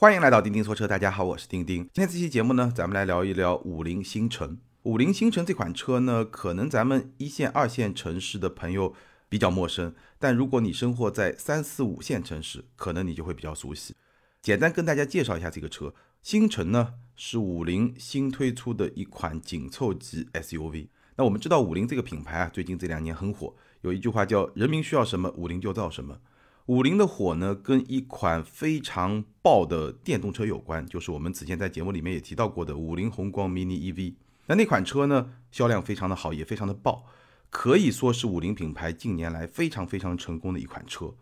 [0.00, 1.78] 欢迎来到钉钉说车，大家好，我是钉钉。
[1.92, 4.56] 今天这期节目呢，咱们来聊一聊五菱星辰。
[4.84, 8.94] 五菱星辰这款车呢，可能咱们一线、二线城市的朋友
[9.28, 13.92] 比较陌生，但如果你生活在三四五线城市，可能你就会比较熟悉。
[14.40, 15.92] 简单跟大家介绍一下这个车，
[16.22, 20.86] 星辰呢是五菱新推出的一款紧凑级 SUV。
[21.16, 26.20] 那我们知道五菱这个品牌啊，最近这两年很火，有一句话叫“人民需要什么，五菱就造什么”。
[26.68, 34.12] 五菱的火呢，跟一款非常爆的电动车有关，就是我们此前在节目里面也提到过的五菱宏光 mini EV。
[34.48, 37.06] 那那款车呢，销量非常的好，也非常的爆，
[37.48, 41.14] 可以说是五菱品牌近年来非常非常成功的一款车。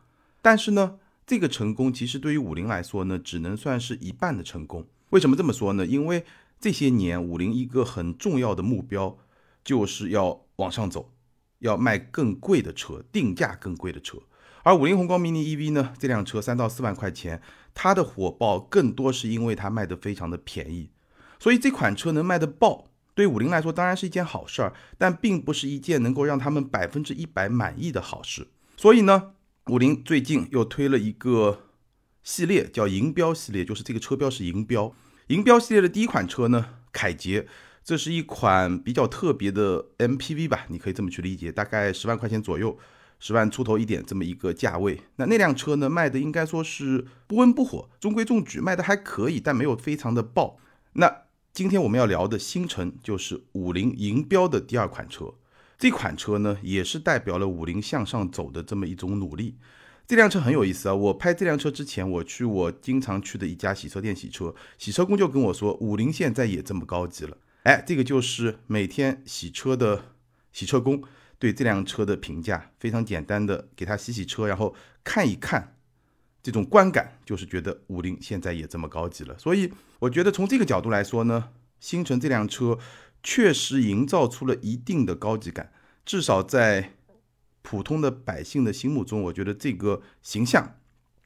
[0.43, 4.85] 但是呢，这个成功其实对于五菱来说呢，只能算是一半的成功。
[5.11, 5.87] 为什么这么说呢？
[5.87, 6.25] 因为
[6.59, 9.17] 这些年五菱一个很重要的目标
[9.63, 11.13] 就是要往上走，
[11.61, 14.19] 要卖更贵的车，定价更贵的车。
[14.67, 17.41] 而五菱宏光 mini EV 呢，这辆车三到四万块钱，
[17.73, 20.91] 它的火爆更多是因为它卖的非常的便宜，
[21.39, 28.49] 所以这款车能卖的爆，对五菱来说当然是一件好事儿，但并不是一件能够让他们百分之一百满意的好事。
[28.77, 29.35] 所以呢，
[29.67, 31.61] 五菱最近又推了一个
[32.25, 34.93] 系列，叫银标系列，就是这个车标是银标。
[35.29, 37.47] 银标系列的第一款车呢，凯捷，
[37.85, 42.77] 这是一款比较特别的 MPV 吧，你可以这么去理解，大概十万块钱左右。
[43.19, 50.59] 十万出头一点这么一个价位，那那辆车呢卖的应该说是不温不火，中规中矩，卖的还可以，但没有非常的爆。
[50.93, 55.33] 那今天我们要聊的星辰就是五菱银标的第二款车，
[55.79, 59.57] 这款车呢也是代表了五菱向上走的这么一种努力。
[60.07, 67.39] 这辆车很有意思啊，我拍这辆车之前，我去我经常去的一家洗车店洗车，洗车工就跟我说，五菱现在也这么高级了。
[67.63, 70.13] 哎，这个就是每天洗车的
[70.53, 71.03] 洗车工。
[71.39, 74.75] 对这辆车的评价非常简单的，给他洗洗车，然后
[75.05, 75.77] 看一看，
[76.43, 79.37] 这种观感就是觉得五菱现在也这么高级了。
[79.39, 82.79] 所以我觉得从这个角度来说呢，星辰这辆车
[83.23, 85.73] 确实营造出了一定的高级感，
[86.05, 86.95] 至少在
[87.63, 90.77] 普通的百姓的心目中，我觉得这个形象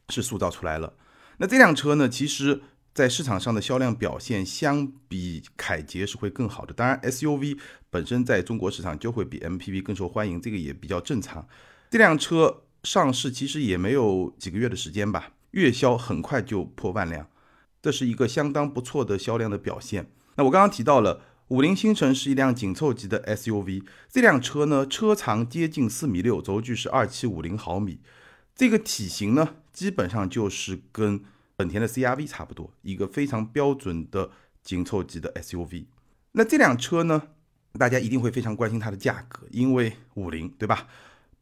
[0.09, 0.95] 是塑造出来了。
[1.39, 2.63] 那这辆车呢，其实。
[2.93, 6.75] 在市场上的销量表现相比凯捷是会更好的。
[6.75, 7.57] 当然，SUV
[7.89, 11.47] 本身在中国市场就会比 MPV 更受欢迎，这个也比较正常。
[11.89, 17.29] 这辆车上市其实也没有几个月的时间吧，月销很快就破万辆，
[17.81, 20.11] 这是一个相当不错的销量的表现。
[20.35, 28.01] 那我刚刚提到了五菱星辰是一辆紧凑级的 SUV，这辆车呢车长接近四米六，轴距是二七五零毫米，
[28.57, 31.23] 这个体型呢基本上就是跟。
[31.61, 34.31] 本田的 CRV 差不多，一个非常标准的
[34.63, 35.85] 紧凑级的 SUV。
[36.33, 37.23] 那这辆车呢，
[37.75, 40.89] 大家一定会非常关心它的价格，因为五菱对吧？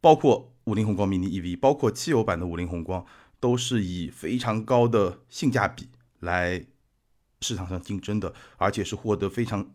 [0.01, 3.07] 包括五菱宏光 mini EV，包括汽油版的五菱宏光，
[3.39, 6.67] 都是以非常高的性价比来
[7.41, 9.71] 市场上竞争的，而且是获得非常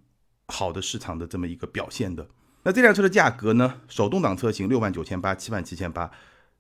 [0.50, 2.28] 好的市场的这么一个表现的。
[2.64, 3.80] 那这辆车的价格呢？
[3.88, 6.12] 手动挡车型六万九千八，七万七千八；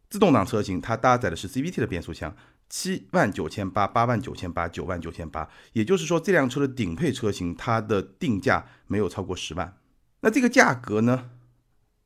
[0.09, 2.33] 自动挡车型它搭载的是 CVT 的变速箱。
[2.69, 9.77] 七万九千八、八万九千八、九万九千八，也就是说，这辆车的顶配车型，它的定价没有超过十万。
[10.21, 11.29] 那这个价格呢？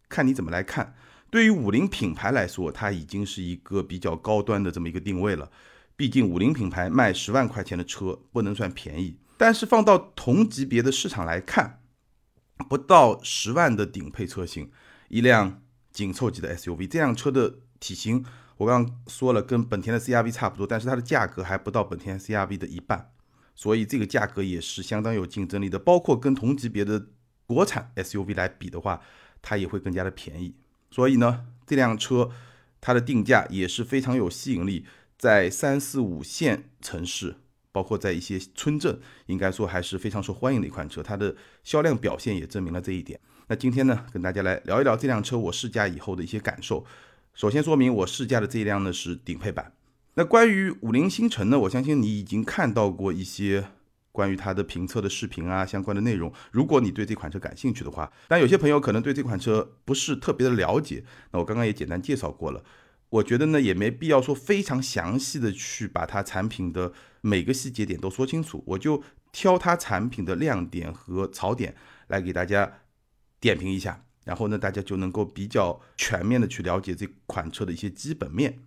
[0.10, 0.96] 看你怎么来看。
[1.30, 5.52] 对于五菱品牌来说，它已经是一个比较高端的这么一个定位了。
[5.96, 9.18] 毕竟五菱品牌卖十万块钱的车不能算便宜。
[9.38, 11.82] 但是放到同级别的市场来看，
[12.70, 14.72] 不到十万的顶配车型，
[15.10, 18.26] 一辆紧凑级的 SUV，这辆车的体型。
[18.58, 23.12] 我刚刚说了，跟本田的 CRV 差不多，但是它的价格还不到本田 CRV 的一半，
[23.56, 25.78] 所以这个价格也是相当有竞争力的。
[25.78, 27.08] 包括跟同级别的
[27.46, 29.02] 国产 SUV 来比的话，
[29.42, 30.56] 它也会更加的便宜。
[30.90, 32.32] 所以呢，这辆车
[32.82, 34.86] 它的定价也是非常有吸引力，
[35.18, 37.36] 在三四五线城市，
[37.72, 41.04] 包括在一些村镇，应该说还是非常受欢迎的一款车。
[41.04, 43.20] 它的销量表现也证明了这一点。
[43.50, 46.84] 那今天呢，跟大家来聊一聊这辆车我试驾以后的一些感受。
[47.38, 49.72] 首先说明，我试驾的这一辆呢是顶配版。
[50.16, 53.64] 那关于五菱星辰呢，我相信你已经看到过一些
[54.12, 56.34] 关于它的评测的视频啊，相关的内容。
[56.52, 61.04] 如果你对这款车感兴趣的话，但有些朋友可能对这款车不是特别的了解。
[61.32, 62.64] 那我刚刚也简单介绍过了。
[63.10, 66.92] 我觉得呢，也没必要说非常详细的去把它产品的
[67.22, 68.64] 每个细节点都说清楚。
[68.66, 71.76] 我就挑它产品的亮点和槽点
[72.08, 72.80] 来给大家
[73.40, 74.07] 点评一下。
[74.28, 78.60] 然后呢，大家就能够比较全面的去了解这款车的一些基本面。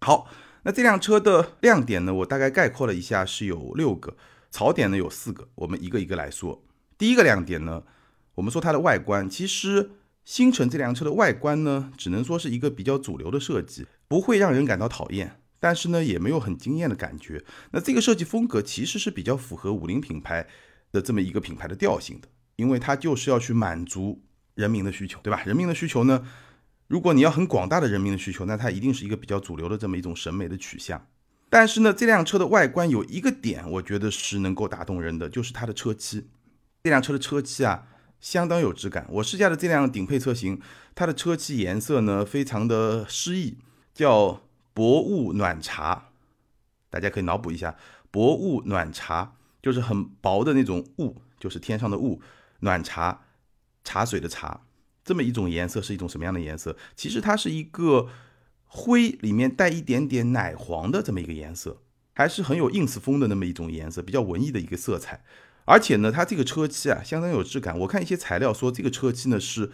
[0.00, 0.26] 好，
[0.62, 4.16] 那这辆车的亮点呢，我大概概括了一下，是有六个，
[4.50, 6.64] 槽点呢有四个，我们一个一个来说。
[6.96, 7.82] 第一个亮点呢，
[8.36, 9.90] 我们说它的外观，其实
[10.24, 17.44] 星辰这辆车的外观呢，只能说是一个比较主流的设计，不会让人感到讨厌，但是呢也没有很惊艳的感觉。
[17.72, 20.48] 那这个设计风格其实是比较符合五菱品牌
[20.90, 24.22] 的这么一个品牌的调性的，因为它就是要去满足
[24.54, 25.42] 人民的需求，对吧？
[25.44, 26.26] 人民的需求呢，
[26.88, 31.06] 如果你要很广大的人民的需求，那它一定是一个比较主流的这么一种审美的取向。
[31.48, 36.28] 但是呢，这辆车的外观有一个点，我觉得是能够打动人的，就是它的车漆。
[36.82, 37.86] 这辆车的车漆啊，
[38.20, 39.06] 相当有质感。
[39.10, 40.60] 我试驾的这辆顶配车型，
[40.94, 43.58] 它的车漆颜色呢，非常的诗意，
[43.92, 46.08] 叫薄雾暖茶。
[46.88, 47.76] 大家可以脑补一下，
[48.10, 52.20] 薄雾暖茶就是很薄的那种雾，就是天上的雾，
[52.60, 53.22] 暖茶，
[53.84, 54.62] 茶水的茶，
[55.04, 56.76] 这么一种颜色是一种什么样的颜色？
[56.96, 58.08] 其实它是一个
[58.66, 61.82] 灰里面带一点点奶黄的这么一个颜色，
[62.14, 65.24] 还是很有 ins 风的那么一种颜色，比较文艺的一个色彩。
[65.64, 67.78] 而且呢，它这个车漆啊，相当有质感。
[67.78, 69.70] 我看一些材料说，这个车漆呢是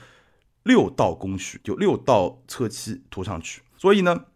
[0.65, 4.27] 六道工序，就六道车漆涂上去，所以呢，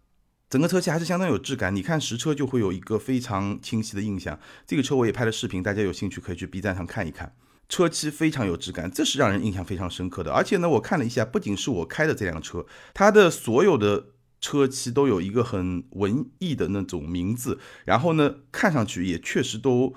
[0.48, 1.74] 整个车漆还是相当有质感。
[1.76, 4.40] 你看实车就会有一个非常清晰的印象。
[4.66, 7.34] 这个车我也拍了视频，大家有兴趣可以去 B 站上看一看，
[7.68, 10.32] 车漆非常有质感，这是让人印象非常深刻的。
[10.32, 14.06] 而且呢，我看了一下，不仅是我开的这辆车，它的所有的
[14.40, 19.94] 车漆都有一个很文艺的那种名字，然后呢，看上去也确实都。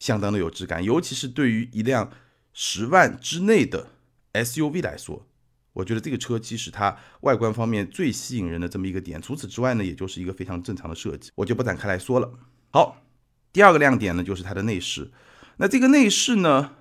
[0.00, 2.10] 相当的有质感，尤其是对于一辆
[2.52, 3.86] 十万之内的
[4.34, 5.26] SUV 来说，
[5.72, 9.22] 我觉得这个车漆是它外观方面最吸引人的这么一个点。
[9.22, 12.30] 除此之外呢，也就是一个非常正常的设计，我就不展开来说了。
[12.70, 13.02] 好，
[13.50, 15.10] 第二个亮点呢，就是它的内饰。
[15.56, 16.72] 那这个内饰呢，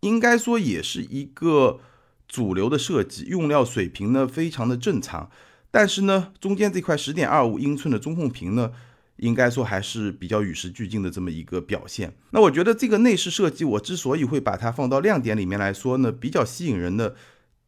[0.00, 1.80] 应该说也是一个
[2.26, 5.30] 主流的设计，用料水平呢非常的正常，
[5.70, 8.72] 但是呢，中间这块十点二五英寸的中控屏呢。
[9.18, 12.16] 应该说还是比较与时俱进的这么一个表现。
[12.30, 17.16] 那我觉得这个内饰设计，我之所以会把它放到亮点里面来说呢，比较吸引人的，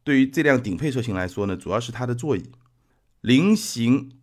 [0.01, 2.43] 对于这辆顶配车型来说呢，主要是它的座椅，
[3.19, 4.13] 菱形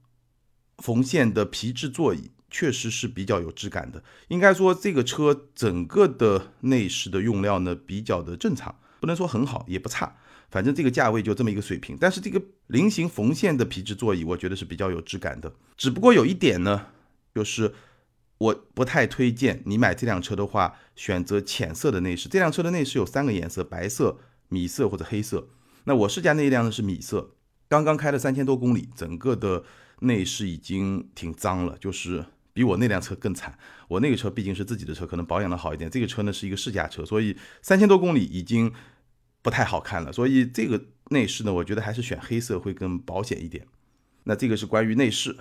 [0.78, 4.03] 缝线的皮质座椅，确实是比较有质感的。
[4.29, 10.17] 应该说这个车整个的内饰的用料呢，比较的正常，不能说很好，也不差，
[10.50, 11.97] 反正这个价位就这么一个水平。
[12.00, 15.53] 但是这个菱形缝线的皮质座椅，我觉得是比较有质感的。
[15.77, 16.87] 只不过有一点呢。
[17.35, 17.73] 就是
[18.39, 22.29] 我不太推荐你买这辆车的话，选择浅色的内饰。
[22.29, 24.19] 这辆车的内饰有三个颜色：白色、
[24.49, 25.47] 米色或者黑色。
[25.85, 27.37] 那我试驾那一辆呢是米色，
[27.69, 29.62] 刚刚开了三千多公里，整个的
[30.01, 32.25] 内饰已经挺脏了，就是
[32.58, 33.56] 比我那辆车更惨。
[33.87, 35.88] 我那个车毕竟是自己的车，可能保养的好一点。
[35.88, 38.72] 这个车呢是一个试驾车，所以三千多公里已经
[39.43, 40.12] 不太好看了。
[40.12, 43.64] 所以这个内饰呢，我觉得还是选黑色会更保险一点。
[44.25, 45.37] 那这个是关于内饰。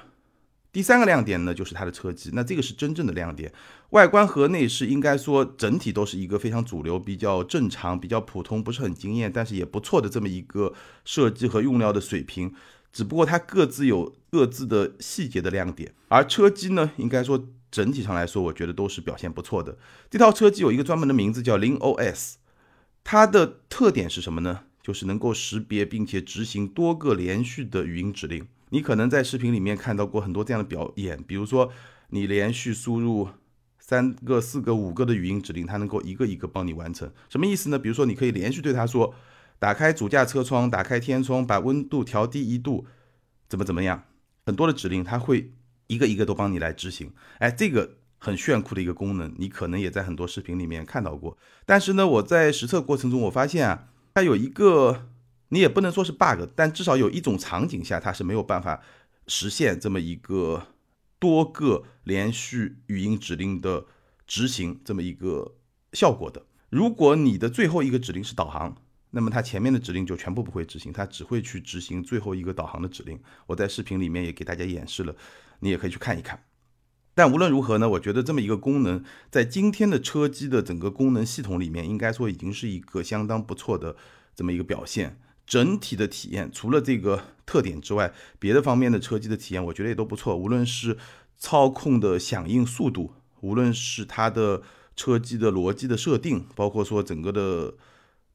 [0.71, 3.51] 第三个亮点呢，就是它的车机，那这个是真正的亮点。
[3.89, 10.71] 外观和内饰应该说整体都是一个非常主流、比较正常、比较普通，不是很惊艳，但是也不错的这么一个
[11.03, 12.53] 设计和用料的水平。
[12.93, 19.75] 只不过它各自有各自的细节的亮点，而车机呢，应该说整体上来说，我觉得都是表现不错的。
[20.11, 22.35] 这套车机有一个专门的名字叫零 OS，
[23.03, 24.65] 它的特点是什么呢？
[24.83, 28.47] 就是能够识别并且执行多个连续的语音指令。
[28.69, 31.71] 你可能在视频里面看到过很多这样的表演，比如说
[32.11, 33.29] 你连续输入
[33.79, 37.11] 三个、四个、五个的语音指令，它能够一个一个帮你完成。
[37.27, 37.79] 什么意思呢？
[37.79, 39.15] 比如说你可以连续对它说
[39.57, 42.85] ：“打开主驾车窗，打开天窗，把温度调低一度，
[43.49, 44.03] 怎么怎么样。”
[44.47, 45.51] 很多的指令，它会
[45.87, 47.11] 一个一个都帮你来执行。
[47.39, 51.37] 哎，这个很炫酷的一个功能，你可能也在很多视频里面看到过。
[51.65, 55.09] 但是呢，我在实测过程中，我发现啊，它有一个。
[55.49, 58.81] 你也不能说是 bug，但至少有一种场景下它是没有办法
[59.27, 60.67] 实现这么一个
[61.19, 63.85] 多个连续语音指令的
[64.25, 65.55] 执行这么一个
[65.93, 66.45] 效果的。
[66.69, 68.75] 如果你的最后一个指令是导航，
[69.11, 73.19] 那么它前面的指令就全部不会执行，它只会去执行最后一个导航的指令。
[73.47, 75.15] 我在视频里面也给大家演示了，
[75.59, 76.43] 你也可以去看一看。
[77.15, 83.95] 但无论如何呢，我觉得这么一个功能在今天的车机的整个功能系统里面，应该说已经是一个相当不错的
[84.35, 85.19] 这么一个表现。
[85.47, 90.35] 整体的体验除了这个特点之外，别的方面的车机的体验，我觉得也都不错。
[90.35, 90.97] 无论是
[91.37, 94.61] 操控的响应速度，无论是它的
[94.95, 97.73] 车机的逻辑的设定，包括说整个的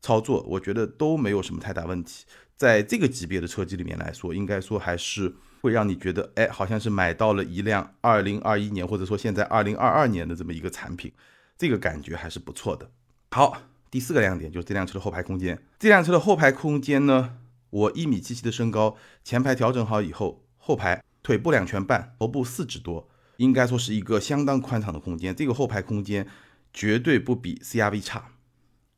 [0.03, 2.27] 操作，我觉得都没有什么太大问题。
[2.57, 11.11] 在这个级别的车机里面来说，应该说还是会让你觉得，哎，好像是买到了一辆二零二一年或者说现在二零二二年的这么一个产品，
[11.57, 12.91] 这个感觉还是不错的。
[13.31, 13.63] 好。
[13.93, 15.63] 第四个亮点就是这辆车的后排空间。
[15.79, 17.37] 这辆车的后排空间呢，
[17.69, 25.37] 我一米七七的身高，前排调整好以后，后排腿部两拳半，头部四指多，应该说是一个相当宽敞的空间。
[25.37, 26.27] 这个后排空间
[26.73, 28.32] 绝对不比 CRV 差。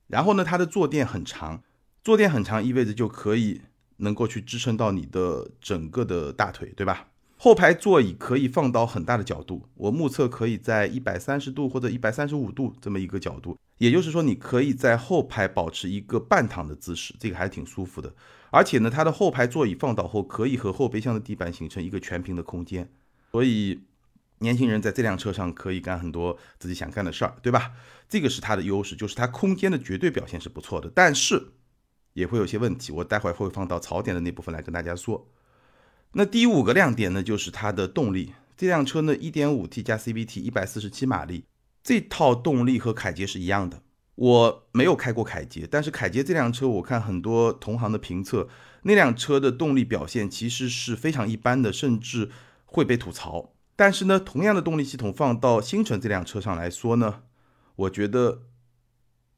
[0.06, 1.62] 然后呢，它的坐垫很长，
[2.02, 3.62] 坐垫很长意味着就可以
[3.98, 7.08] 能够去支撑到你的整个的大腿，对吧？
[7.36, 18.14] 后排座椅可以放到很大的角度，我目测可以在一百三十度或者一百三十五度这么一个角度，也就是说，你可以在后排保持一个半躺的姿势，这个还挺舒服的。
[18.50, 22.88] 而且呢，它的后排座椅放倒后，可以和后备箱的地板形成一个全平的空间，
[23.32, 23.80] 所以
[24.44, 27.72] 年轻人在这辆车上可以干很多自己想干的事儿，对吧？
[28.08, 31.54] 这个是它的优势，就是它空间的绝对表现是不错的，但是
[32.12, 35.26] 也会有些问题，我待会儿会放到槽点的那部分来跟大家说。
[36.12, 38.34] 那第五个亮点呢，就是它的动力。
[38.56, 41.44] 这辆车呢，1.5T 加 CVT，147 马力，
[41.82, 43.82] 这套动力和凯捷是一样的。
[44.14, 48.48] 我没有开过凯捷，但是凯捷这辆车，我看很多同行的评测，
[48.82, 52.30] 那辆车的动力表现其实是非常一般的，甚至
[52.66, 53.53] 会被吐槽。
[53.76, 57.22] 但是呢，同样的动力系统放到星辰这辆车上来说呢，
[57.76, 58.42] 我觉得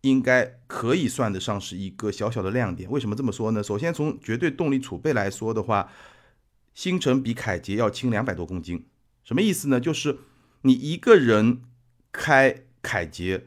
[0.02, 2.90] 应该可以算得上是一个小小的亮点。
[2.90, 3.62] 为什么这么说呢？
[3.62, 5.90] 首先从绝对动力储备来说的话，
[6.74, 8.86] 星辰比凯捷要轻两百多公斤，
[9.24, 9.80] 什么意思呢？
[9.80, 10.18] 就是
[10.62, 11.62] 你一个人
[12.12, 13.46] 开凯捷，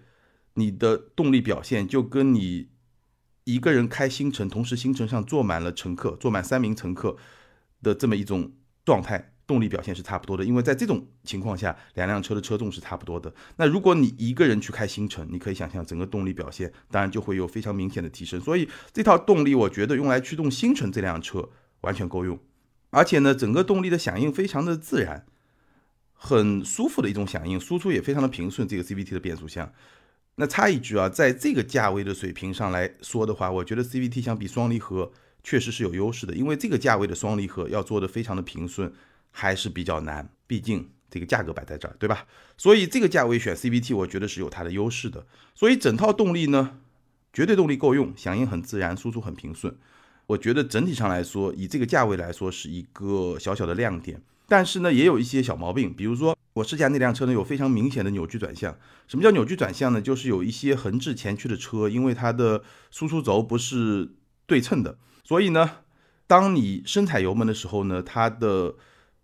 [0.56, 2.70] 你的动力表现就跟你
[3.44, 7.16] 一个人开星辰，同时星辰上坐满了乘客，坐满三名乘客
[7.82, 8.52] 的这么一种
[8.84, 10.46] 状态，动力表现是差不多的。
[10.46, 13.34] 因为在这种情况下，两辆车的车重是差不多的。
[13.56, 18.40] 那如果你一个人去开星城，你可以想象整个动力表现，当然就会有非常明显的提升。
[18.40, 21.50] 所以这套动力，我觉得用来驱动星城这辆车
[21.82, 22.38] 完全够用。
[22.92, 25.26] 而且呢，整个动力的响应非常的自然，
[26.14, 28.68] 很舒服的一种响应，输出也非常的平顺。
[28.68, 29.74] 这个 CVT 的变速箱，
[30.36, 35.12] 那插一句啊，在这个价位的水平上来说的话，我觉得 CVT 相比双离合
[35.44, 38.92] 确实是有优势的，因为这个价位的双离合要做的非常的平顺
[39.32, 42.26] 还是比较难，毕竟这个价格摆在这儿，对吧？
[42.58, 45.26] 所以这个价位选 CVT，我觉得是有它的优势的。
[45.56, 46.78] 所以整套动力呢，
[47.32, 49.76] 绝对动力够用，响应很自然，输出很平顺。
[50.28, 55.92] 我觉得整体上来说，以这个价位来说是一个小小的亮点，但是呢，也有一些小毛病。
[55.94, 58.78] 比如说，我试驾那辆车呢，有非常明显的扭矩转向。
[59.08, 60.00] 什么叫扭矩转向呢？
[60.00, 64.12] 就是有一些横置前驱的车，因为它的输出轴不是
[64.46, 65.78] 对称的，所以呢，
[66.28, 68.76] 当你深踩油门的时候呢，它的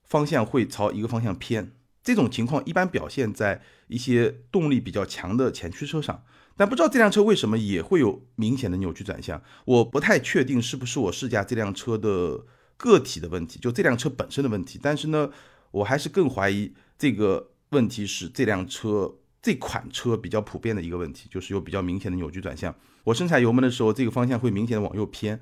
[0.05, 1.73] 方向会朝一个方向偏。
[2.03, 6.23] 这种情况一般表现在一些动力比较强的前驱车上。
[6.57, 12.45] 但不知道这辆车为什么也会有明显的扭曲转向，我不太确定是不是我试驾这辆车的
[12.77, 14.79] 个体的问题，就这辆车本身的问题。
[14.81, 15.29] 但是呢，
[15.71, 22.73] 我还是更怀疑这个问题是这辆车这款车比较普遍的一个问题，就是有比较明显的扭曲转向。
[23.03, 25.41] 我深踩油门的时候，这个方向会明显的往右偏。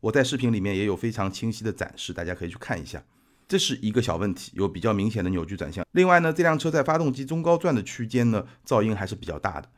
[0.00, 3.02] 我在视频里面也有非常清晰的展示，大家可以去看一下。
[3.50, 5.84] 这是一个小问题，有比较明显的扭矩转向。
[5.90, 9.68] 另外呢，这辆车在发动机中高转的区间呢，噪音还是比较大的。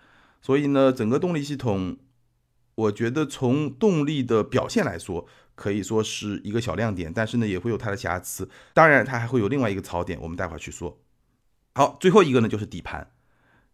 [0.42, 1.96] 所以呢，整个动力系统，
[2.74, 8.50] 我觉得从动力的表现来说，可以说是一个小亮点，但是呢，也会有它的瑕疵。
[8.74, 11.00] 当然，它还会有另外一个槽点，我们待会儿去说。
[11.74, 13.12] 好，最后一个呢，就是底盘。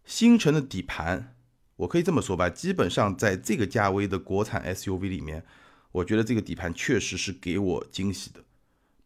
[0.05, 1.35] 星辰的底盘，
[1.75, 5.43] 我可以这么说吧，基本上在这个价位的国产 SUV 里面，
[5.91, 8.39] 我觉得这个底盘确实是给我惊喜的，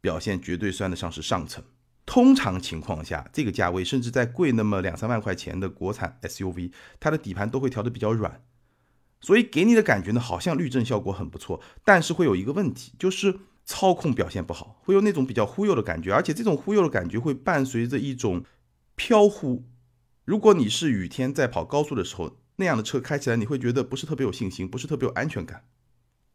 [0.03, 1.63] 表现绝对算得上是上乘。
[2.05, 8.43] 通常情况下，这个价位甚至在贵那么两三万块钱的国产 SUV，它的底盘都会调的比较软，
[9.21, 18.43] 所以给你的感觉呢，好像滤震效果很不错，但是会有一个问题，就是操控表现不好，会有那种比较忽悠的感觉，而且这种忽悠的感觉会伴随着一种
[18.95, 19.63] 飘忽。
[20.25, 25.63] 如果你是雨天在跑高速的时候，那样的车开起来你会觉得不是特别有信心，不是特别有安全感。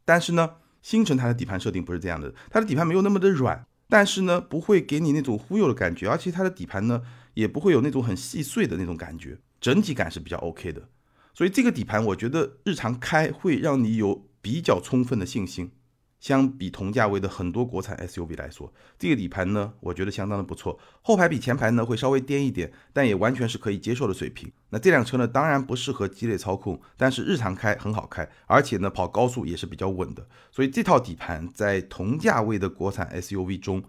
[0.07, 0.55] 但是呢，
[0.88, 3.62] 星辰它的底盘设定不是这样的，它的底盘没有那么的软。
[3.90, 7.02] 但是呢，不会给你那种忽悠的感觉，而且它的底盘呢，
[7.35, 10.88] 也不会有那种很细碎的那种感觉，整体感是比较 OK 的。
[11.35, 15.73] 所以这个底盘，我觉得日常开会让你有比较充分的信心。
[16.21, 20.79] 相比同价位的很多国产 SUV 来说，这个底盘呢，我觉得相当的不错。
[21.03, 24.51] 后排比前排呢会稍微颠一点，但也完全是可以接受的水平。
[24.71, 30.27] 那这辆车呢，当然不适合激烈操控，但是日常开很好开，而且呢跑高速也是比较稳的。
[30.51, 33.85] 所以这套底盘在同价位的国产 SUV 中，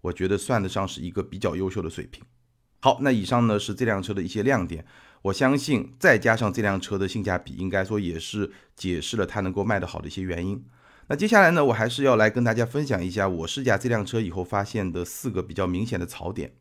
[0.00, 2.24] 我觉得算得上是一个比较优秀的水平。
[2.80, 4.86] 好，那以上呢是这辆车的一些亮点，
[5.20, 10.64] 我相信再加上这辆车的性价比，应该说也是解释了它能够卖得好的一些原因。
[11.08, 16.54] 那接下来呢，我还是要来跟大家分享一下我试驾这辆车以后发现的四个比较明显的槽点。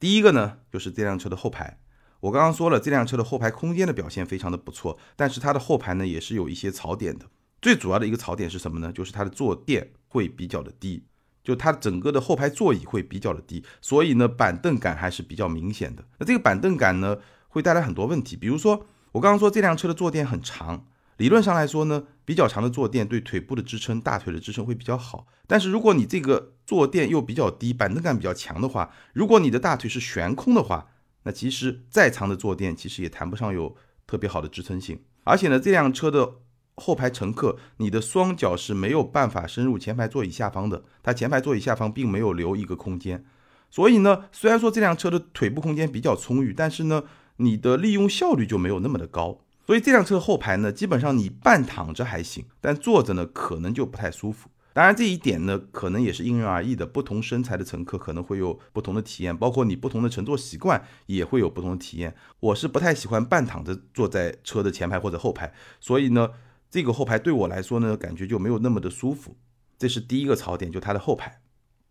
[0.00, 1.78] 第一个呢，就是这辆车的后排。
[2.20, 7.26] 我刚刚说了，这辆车的后排空间的表现非常的不错，但是它的后排呢也是有一些槽点的。
[7.62, 8.92] 最主要的一个槽点是什么呢？
[8.92, 11.04] 就是它的坐垫会比较的低，
[11.44, 16.04] 就它整个的后排座椅会比较的低，所以呢板凳感还是比较明显的。
[16.18, 20.86] 那这个板凳感呢会带来很多问题，比如说我刚刚说这辆车的坐垫很长。
[21.18, 25.26] 理论上来说呢，比较长的坐垫对腿部的支撑、大腿的支撑会比较好。
[25.46, 30.88] 但是如果你这个坐垫又比较低，板凳感比较强的话，如果你的大腿是悬空的话，
[31.22, 35.02] 那其实再长的坐垫其实也谈不上有特别好的支撑性。
[35.22, 36.34] 而且呢，这辆车的
[36.74, 43.24] 后排乘客，你的双脚是没有办法深入前排座椅下方的，它前排座椅下方并没有留一个空间。
[43.70, 47.04] 所以呢，虽然说这辆车的腿部空间比较充裕，但是呢，
[47.36, 49.43] 你的利用效率就没有那么的高。
[49.66, 54.50] 所以这辆车后排呢，基本上你半躺着还行，但坐着呢可能就不太舒服。
[54.74, 62.14] 当然这一点呢，可能也是因人而异的，不同身材的乘客可能会有不同的体验，包括你不同的乘坐习惯也会有不同的体验。
[62.40, 66.28] 我是不太喜欢半躺着坐在车的前排或者后排，所以呢，
[66.70, 69.36] 这个后排对我来说呢，感觉就没有那么的舒服。
[69.78, 71.40] 这是第一个槽点，就它的后排，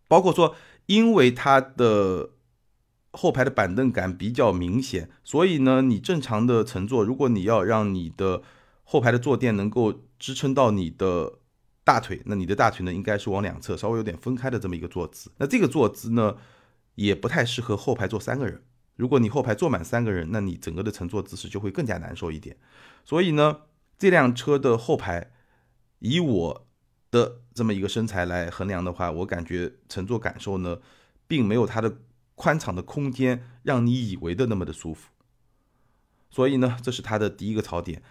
[0.08, 2.30] 包括说因为它的。
[3.13, 8.41] 后排的板凳感比较明显，所以呢，你正常的乘坐，如果你要让你的
[8.84, 11.38] 后排的坐垫能够支撑到你的
[11.84, 15.32] 大腿，那你的大腿呢应该是往两侧稍微有点分开的这么一个坐姿。
[15.38, 16.36] 那这个坐姿呢，
[16.96, 18.63] 也不太适合后排坐三个人。
[18.96, 22.58] 如果你后排坐满三个人，那你整个的乘坐姿势就会更加难受一点。
[23.05, 23.60] 所以呢，
[24.00, 25.32] 这辆车的后排，
[26.00, 26.67] 以我
[27.12, 30.79] 的这么一个身材来衡量的话，我感觉乘坐感受呢，
[31.27, 31.98] 并没有它的。
[32.36, 35.10] 宽敞的空间让你以为的那么的舒服，
[36.30, 38.02] 所以呢，这是它的第一个槽点。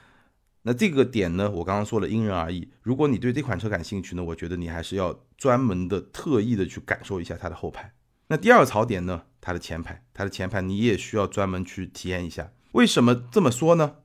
[0.63, 2.71] 那这个点呢，我刚刚说了，因人而异。
[2.83, 7.93] 如果你对这款车感兴趣呢，我觉得你还是要专门的、特意的去感受一下它的后排。
[8.29, 12.53] 那第二个槽点呢，它的前排，它的前排你也需要专门去体验一下。
[12.73, 13.97] 为什么这么说呢？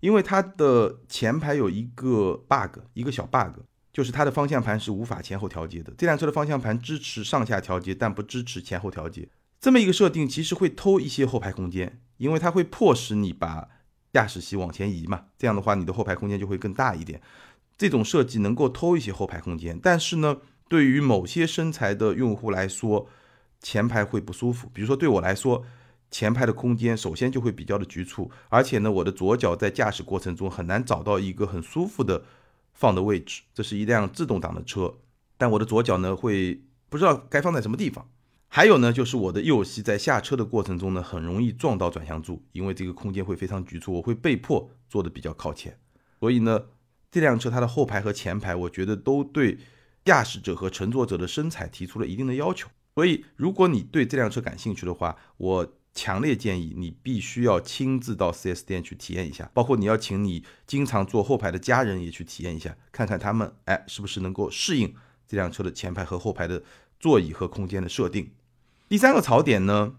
[0.00, 3.62] 因为它的前排有一个 bug，一个小 bug。
[3.90, 5.92] 就是它的方向盘是无法前后调节的。
[5.98, 9.28] 这辆车的方向盘支持上下调节，但不支持前后调节。
[9.60, 13.68] 这么一个设定其实会偷一些后排空间，因为它会迫使你把
[14.12, 15.26] 驾驶席往前移嘛。
[15.36, 17.20] 这样的话，你的后排空间就会更大一点。
[17.76, 20.38] 这种设计能够偷一些后排空间，但是呢，
[20.68, 23.08] 对于某些身材的用户来说，
[23.60, 24.68] 前排会不舒服。
[24.72, 25.64] 比如说对我来说，
[26.10, 32.24] 前排的空间首先就会比较的局促，而且呢，我的左脚在驾驶过程中很难找到一个很舒服的
[32.72, 33.42] 放的位置。
[33.52, 34.94] 这是一辆自动挡的车，
[35.36, 38.08] 但我的左脚呢会不知道该放在什么地方。
[38.50, 45.78] 还有呢，就是我的右膝在下车的过程中呢，很容易撞到转向柱，因为这个空间会非常局促，我会被迫坐的比较靠前。
[46.18, 46.64] 所以呢，
[47.10, 49.58] 这辆车它的后排和前排，我觉得都对
[50.04, 52.68] 驾驶者和乘坐者的身材提出了一定的要求。
[52.94, 64.94] 所以，如果你对这辆车感兴趣的话，我强烈建议你必须要亲自到 4S 店去体验一下，包括你要请你经常坐后排的家人也去体验一下，看看他们哎是不是能够适应
[65.26, 66.62] 这辆车的前排和后排的
[66.98, 68.32] 座椅和空间的设定。
[68.88, 69.96] 第三个槽点呢，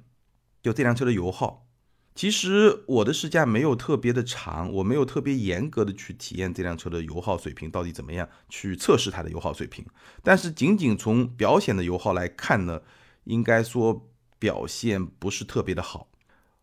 [0.64, 1.68] 就这辆车的油耗。
[2.16, 9.86] 其实我的试驾没有特别的长，我没有特别严格的去体验这辆车的油耗水平到底怎么样，去测试它的油耗水平。
[10.24, 12.82] 但是仅仅从表显的油耗来看呢，
[13.26, 16.10] 应该说表现不是特别的好。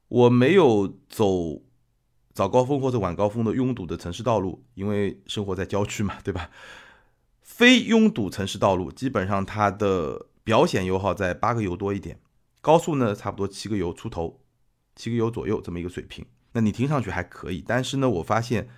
[0.09, 1.63] 我没有走
[2.35, 6.51] 早高峰或者晚高峰的拥堵的城市道路，因为生活在郊区嘛，对吧？
[7.41, 10.27] 非拥堵城市道路，基本上它的。
[10.47, 12.21] 表显油耗在八个油多一点，
[12.61, 14.39] 高速呢差不多七个油出头，
[14.95, 16.25] 七个油左右这么一个水平。
[16.53, 18.69] 那你听上去还可以，但是呢，我发现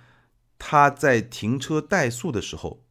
[0.57, 2.83] 它在停车怠速的时候，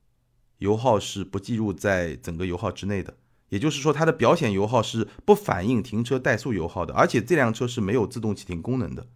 [0.58, 3.16] 油耗是不计入在整个油耗之内的。
[3.48, 9.08] 也就是说，它的表显油耗是不反映停车怠速油耗的，而且这辆车是没有自动启停功能的。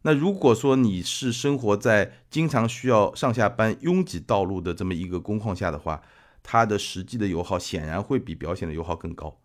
[0.00, 6.00] 那如果说你是生活在经常需要上下班拥挤道路的这么一个工况下的话，
[6.44, 9.40] 它的实际的油耗显然会比表显的油耗更高。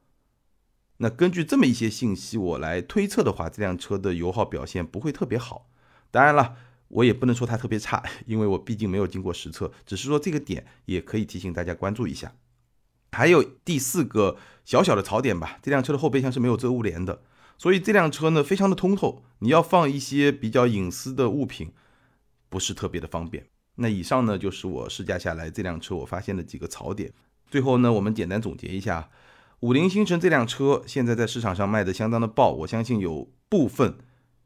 [0.98, 5.70] 那根据这么一些信息，我来推测的话，这辆车的油耗表现不会特别好。
[6.12, 6.58] 当然了，
[6.90, 9.72] 我也不能说它特别差， 因为我毕竟没有经过实测。
[9.86, 12.36] 只是说这个点也可以提醒大家关注一下。
[13.14, 17.24] 还有第四个小小的槽点吧，这辆车的后备箱是没有遮物帘的，
[17.58, 21.72] 所以这辆车呢非常的通透，你要放一些比较隐私的物品，
[22.50, 23.48] 不是特别的方便。
[23.82, 27.12] 那以上呢，就是我试驾下来这辆车我发现的几个槽点。
[27.50, 29.10] 最后呢，我们简单总结一下，
[29.62, 33.98] 五菱星辰这辆车现在在市场上卖的相当的爆，我相信有部分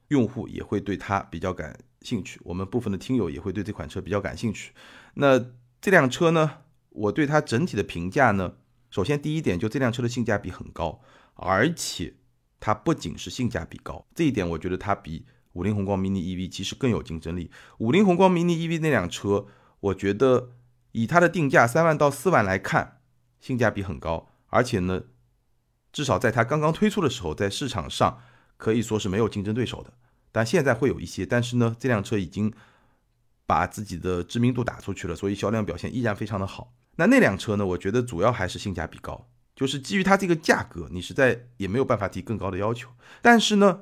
[0.10, 4.72] 用户也会对它比较感兴趣，我们部分的听友也会对这款车比较感兴趣。
[5.16, 5.44] 那
[5.82, 8.54] 这辆车呢，我对它整体的评价呢，
[8.92, 11.02] 首先第一点就这辆车的性价比很高，
[11.34, 12.14] 而且
[12.60, 15.26] 它不仅是性价比高，这一点我觉得它比。
[15.54, 17.50] 五菱宏光 mini EV 其实更有竞争力。
[17.80, 19.48] 五菱宏光 mini EV 那辆车，
[19.80, 20.52] 我觉得
[20.92, 23.00] 以它的定价三万到四万来看，
[23.40, 25.04] 性价比很高，而且呢，
[25.92, 28.22] 至少在它刚刚推出的时候，在市场上
[28.58, 29.94] 可以说是没有竞争对手的。
[30.32, 32.52] 但现在会有一些，但是呢，这辆车已经
[33.46, 36.74] 把自己的知名度打出去了，所以销量表现依然非常的好。
[36.96, 37.66] 那那辆车呢？
[37.66, 42.90] 我觉得主要还是性价比高，就是基于它这个价格，你实在也没有办法提更高的要求。
[43.22, 43.82] 但是呢，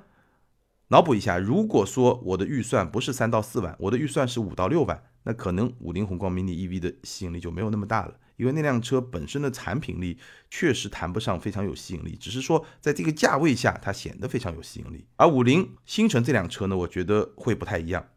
[0.92, 15.08] 脑补一下，如果说我的预算不是三到四万，我的预算是五到六万，那可能五菱宏光 mini EV 的吸引力就没有那么大了，因为那辆车本身的产品力确实谈不上非常有吸引力，只是说在这个价位下它显得非常有吸引力。
[15.16, 18.10] 而五菱星辰这辆车呢，我觉得会不太一样。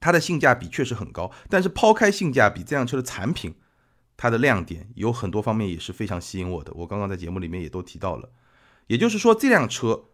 [0.00, 3.54] 它的性价比确实很高，但是抛开性价比，这辆车的产品，
[4.16, 6.72] 它的亮点有很多方面也是非常吸引我的。
[6.74, 8.30] 我刚刚在节目里面也都提到了，
[8.86, 10.04] 也就是说，这辆车，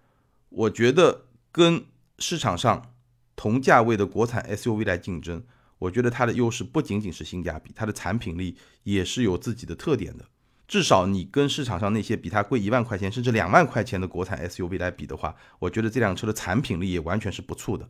[0.48, 1.84] 我觉得跟
[2.20, 2.94] 市场上
[3.34, 5.42] 同价位的国产 SUV 来竞争，
[5.78, 10.26] 我觉得它的优势不仅仅是性价比，它的产品力也是有自己的特点的。
[10.68, 17.88] 至少你跟市场上那些比它贵一万块钱甚至两万块钱的国产 SUV 来比的话，我觉得这辆车的产品力也完全是不错的。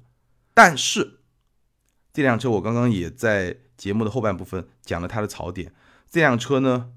[0.55, 1.19] 但是，
[2.13, 5.75] 这辆车我刚刚也在节目的后半部分讲了它的槽点。
[6.09, 6.93] 这辆车呢，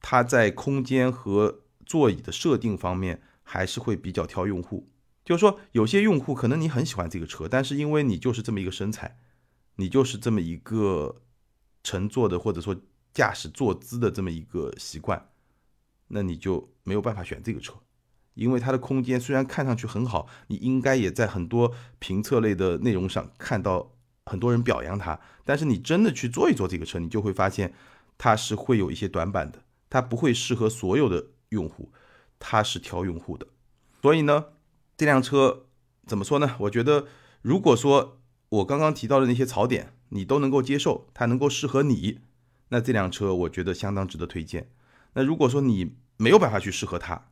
[0.00, 4.88] 它在空间和座椅的设定方面还是会比较挑用户。
[5.26, 9.18] 就是说，有些用户可能你很喜欢这个车，但是因为你就是这么一个身材，
[9.74, 11.20] 你就是这么一个
[11.82, 12.74] 乘坐的或者说
[13.12, 15.28] 驾驶坐姿的这么一个习惯，
[16.08, 17.74] 那你就没有办法选这个车。
[18.32, 23.92] 因为它的空间虽然看上去很好，你应该也在很多评测类的内容上看到。
[24.28, 27.72] 很多人表扬它，但是你真的去坐一坐这个车，你就会发现
[28.18, 31.92] 它是会有一些短板的，它不会适合所有的用户，
[32.40, 33.46] 它是挑用户的。
[34.02, 34.46] 所以呢，
[34.96, 35.66] 这辆车
[36.06, 36.56] 怎么说呢？
[36.60, 37.06] 我觉得，
[37.42, 42.20] 如果说我刚刚提到的那些槽点你都能够接受，它能够适合你，
[42.68, 44.70] 那这辆车我觉得相当值得推荐。
[45.14, 47.28] 那如果说你没有办法去适合它，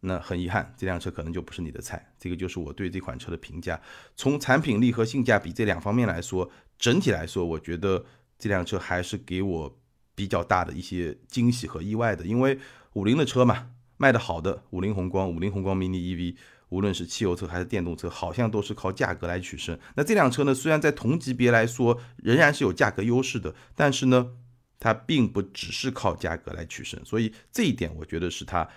[0.00, 2.12] 那很遗憾，这辆车可能就不是你的菜。
[2.18, 3.80] 这个就是我对这款车的评价。
[4.16, 8.04] 从产品力和性价比这两方面来说，整体来说，我觉得
[8.38, 9.78] 这辆车还是给我
[10.14, 12.24] 比较大的一些惊喜和意外的。
[12.24, 12.58] 因为
[12.94, 16.36] 五菱的车嘛，卖的好的，五菱宏光、五菱宏光 mini EV，
[16.68, 19.78] 无论是汽油车还是电动车，好像都是靠价格来取胜。
[19.96, 24.32] 那这辆车呢，虽然在同级别来说仍然是有价格优势的，但是呢，
[24.78, 27.04] 它并不只是靠价格来取胜。
[27.04, 28.68] 所以这一点，我觉得是它。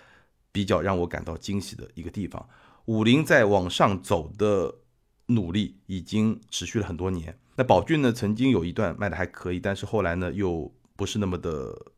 [0.49, 2.49] 比较让我感到惊喜的一个地方，
[2.85, 4.73] 五菱在往上走的
[5.27, 7.37] 努力已经持续了很多年。
[7.57, 11.91] 那宝骏呢，曾经有一段卖的还可以，但是后来呢，又不是那么的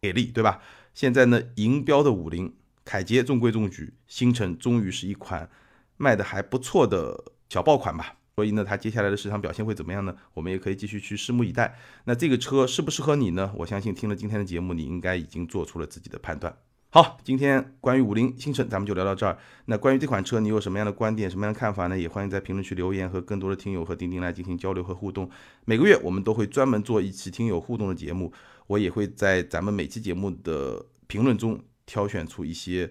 [0.00, 0.60] 给力，对吧？
[0.92, 5.48] 现在呢，银标的五菱、凯捷中规中矩，星辰终于是一款
[5.96, 8.16] 卖的还不错的小爆款吧。
[8.34, 10.16] 所以呢，它接下来的市场表现会怎么样呢？
[10.32, 11.78] 我们也可以继续去拭目以待。
[12.04, 13.52] 那这个车适不适合你呢？
[13.56, 16.56] 我相信听了今天的节目，你应该已经做出了自己的判断。
[16.88, 19.38] 好，今天关于五菱星辰，咱们就聊到这儿。
[19.66, 21.98] 那关于这款车，你有什么样的观点、什么样的看法呢？
[21.98, 25.30] 也欢迎在评论区留言，和更多的听友和钉钉来进行交流和互动。
[25.66, 28.32] 每个月我们都会专门做一期听友互动的节目，
[28.66, 31.58] 我也会在咱们每期节目的评论中
[31.92, 32.90] 挑选出一些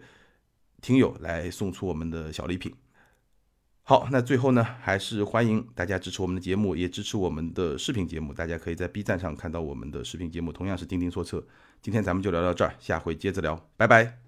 [0.79, 2.71] 听友来送出我们的小礼品。
[3.81, 8.31] 好，那最后呢，还是欢迎大家支持我们的节目，也支持我们的视频节目。
[8.31, 11.43] 大家可以在 B 站上看到我们的视频节目，同样是钉钉说车。
[11.81, 14.20] 今天咱们就聊到这儿，下回接着聊，拜拜。